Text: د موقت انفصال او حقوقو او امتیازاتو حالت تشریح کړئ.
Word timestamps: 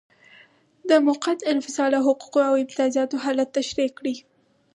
د 0.89 0.91
موقت 1.07 1.39
انفصال 1.53 1.91
او 1.97 2.03
حقوقو 2.09 2.39
او 2.49 2.53
امتیازاتو 2.63 3.21
حالت 3.23 3.49
تشریح 3.59 3.89
کړئ. 3.97 4.15